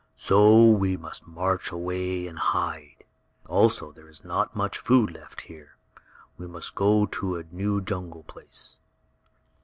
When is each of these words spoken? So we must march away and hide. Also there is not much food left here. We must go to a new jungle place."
So 0.15 0.65
we 0.67 0.97
must 0.97 1.27
march 1.27 1.71
away 1.71 2.25
and 2.25 2.39
hide. 2.39 3.03
Also 3.47 3.91
there 3.91 4.07
is 4.09 4.23
not 4.23 4.55
much 4.55 4.79
food 4.79 5.11
left 5.11 5.41
here. 5.41 5.75
We 6.39 6.47
must 6.47 6.73
go 6.73 7.05
to 7.05 7.37
a 7.37 7.43
new 7.51 7.81
jungle 7.81 8.23
place." 8.23 8.77